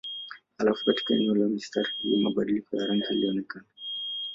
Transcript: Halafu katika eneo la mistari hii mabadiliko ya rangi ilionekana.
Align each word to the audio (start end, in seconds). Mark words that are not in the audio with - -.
Halafu 0.57 0.85
katika 0.85 1.13
eneo 1.15 1.35
la 1.35 1.47
mistari 1.49 1.89
hii 1.99 2.15
mabadiliko 2.15 2.75
ya 2.77 2.87
rangi 2.87 3.03
ilionekana. 3.13 3.65